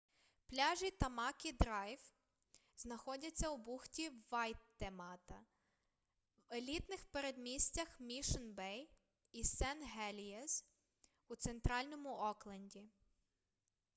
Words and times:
пляжі 0.51 0.89
тамакі 0.91 1.51
драйв 1.63 1.99
знаходяться 2.75 3.49
у 3.49 3.57
бухті 3.57 4.11
вайтемата 4.31 5.45
в 6.37 6.53
елітних 6.53 7.05
передмістях 7.11 7.99
мішн-бей 8.01 8.89
і 9.31 9.43
сен-гелієз 9.43 10.63
у 11.27 11.35
центральному 11.35 12.15
окленді 12.15 12.89